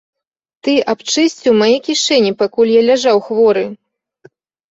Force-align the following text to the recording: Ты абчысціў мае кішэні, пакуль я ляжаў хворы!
Ты 0.67 0.73
абчысціў 0.93 1.53
мае 1.61 1.75
кішэні, 1.89 2.31
пакуль 2.41 2.71
я 2.71 2.81
ляжаў 2.89 3.17
хворы! 3.27 3.65